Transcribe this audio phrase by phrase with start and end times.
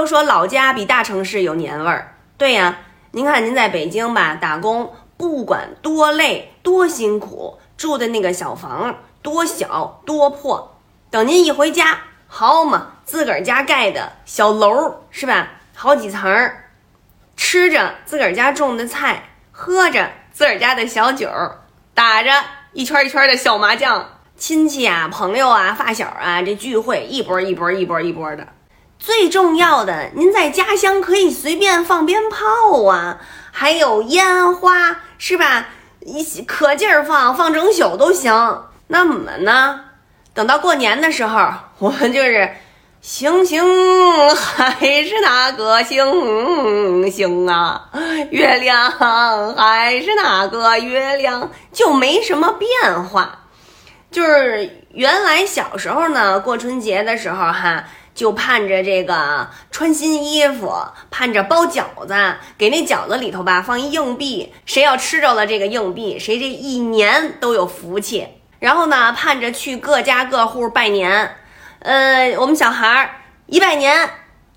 [0.00, 2.14] 都说老家比大城市有年味儿。
[2.38, 2.78] 对呀，
[3.10, 10.78] 您看您在北京吧打工，不管多累多辛苦，住的那个小房多小多破，
[11.10, 15.48] 等您一回家，好嘛，自个儿家盖的小楼是吧？
[15.76, 16.70] 好几层儿，
[17.36, 21.28] 吃着自个儿家种的菜，喝着自个儿家的小酒，
[21.92, 22.30] 打着
[22.72, 24.08] 一圈一圈的小麻将，
[24.38, 28.48] 亲戚啊、朋友啊、发小啊，这聚会一波一波一波一波的。
[29.00, 33.18] 最重要的，您在家乡可以随便放鞭炮啊，
[33.50, 35.68] 还有烟花，是吧？
[36.00, 38.30] 一可劲儿放，放整宿都行。
[38.88, 39.80] 那我们呢？
[40.34, 42.50] 等到过年的时候，我们就是
[43.00, 43.64] 星星
[44.36, 47.88] 还是那个星星啊，
[48.30, 48.90] 月亮
[49.56, 53.46] 还是那个月亮，就没什么变化。
[54.10, 57.84] 就是原来小时候呢，过春节的时候哈。
[58.14, 60.72] 就盼着这个穿新衣服，
[61.10, 62.14] 盼着包饺子，
[62.58, 68.26] 给那饺子里头吧放一硬币，谁要吃着了这个硬币，谁这一年都有福气。
[68.58, 71.36] 然后呢，盼着去各家各户拜年，
[71.78, 73.10] 呃，我们小孩儿
[73.46, 74.10] 一拜年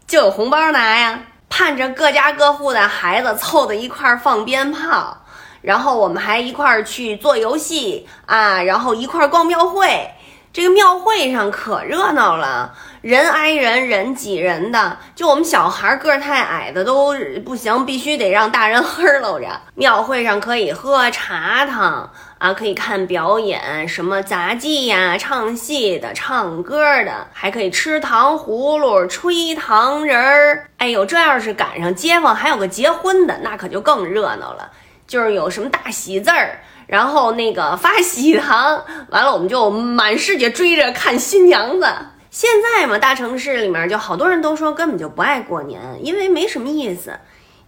[0.06, 1.22] 就有红包拿呀。
[1.50, 5.23] 盼着各家各户的孩子凑在一块儿放鞭炮，
[5.62, 10.10] 然后我们还一块儿去做游戏啊，然后一块儿逛庙会。
[10.54, 15.00] 这个庙会上可热闹了，人挨人，人挤人的。
[15.16, 19.48] 就我们小孩个儿太矮的都不行，必须得让大人呵搂着。
[19.73, 30.67] 庙会上可以喝茶汤啊，可以看表演，什么杂技呀、唱戏的、唱歌的，还可以吃糖葫芦、吹糖人儿。
[30.78, 34.70] 哎呦，这要是赶上街坊还有个结婚的，那可就更热闹了，
[35.08, 36.59] 就是有什么大喜字儿。
[36.86, 41.88] 然后那个发喜糖，完了我们就满世界追着看新娘子。
[42.30, 47.18] 现在嘛，大城市里面就好多人都说根本就不爱过年，因为没什么意思。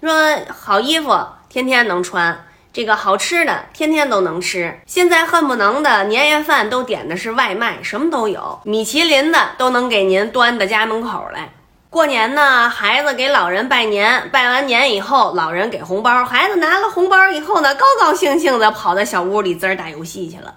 [0.02, 0.12] 说
[0.50, 4.78] 好衣服天天能穿，这个好吃的天天都能吃。
[4.86, 11.50] 现在恨不能的年夜饭都点的是外卖，什么都有，米其林的都能给您端到家门口来。
[11.96, 20.56] 过年呢，孩子给老人拜年，拜完年以后，老人给红包，孩子拿了红包以后呢，高高兴兴的跑到小屋里滋儿打游戏去了。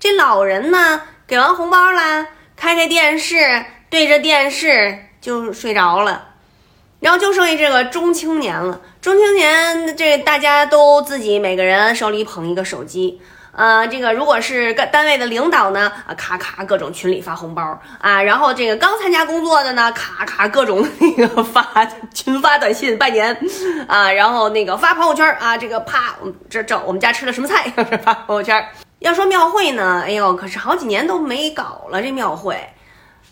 [0.00, 6.30] 这老人呢，给完红包啦，开开电视，对着电视就睡着了。
[6.98, 13.22] 然后就剩下这个中青年了，中青年这大家都自己每个人手里捧一个手机。
[13.52, 21.64] 呃，这个如果是个单位的领导呢，啊，咔咔各种群里发红包啊，然后这个刚参加工作的呢，咔咔各种那个发
[22.14, 23.36] 群发短信拜年
[23.88, 26.14] 啊，然后那个发朋友圈啊，这个啪，
[26.48, 27.68] 这这我们家吃了什么菜，
[28.02, 28.64] 发朋友圈。
[29.00, 32.56] 要说庙会呢，哎呦，可是好几年都没搞了这庙会。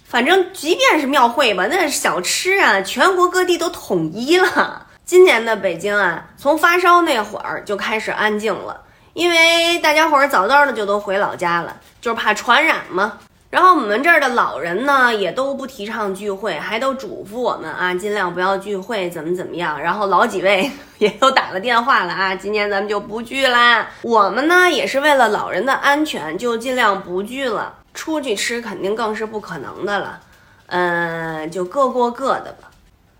[0.04, 4.86] 反正即便是庙会吧，那小吃啊，全国各地都统一了。
[5.04, 8.80] 今年的北京啊，从发烧那会儿就开始安静了。
[9.18, 13.18] 因为大家伙儿早早的就都回老家了，就是怕传染嘛。
[13.50, 19.82] 然后我们这儿的老人呢，也都不提倡聚会，还都嘱咐我们啊，尽量不要聚会，怎么怎么样。
[19.82, 23.88] 然后老几位也都打了电话了啊，今年咱们就不聚啦。
[24.02, 27.74] 我们呢，也是为了老人的安全，就尽量不聚了。
[27.94, 30.20] 出去吃肯定更是不可能的了，
[30.66, 32.70] 嗯，就各过各的吧。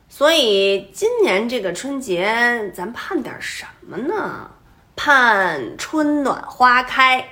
[0.08, 4.48] 所以今年这个春节，咱盼点什么呢？
[5.00, 7.28] 盼春暖花开，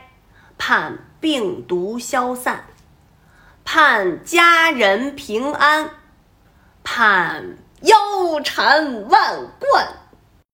[0.57, 2.65] 盼病毒消散，
[3.65, 5.91] 盼家人平安，
[6.85, 9.89] 盼腰缠万贯。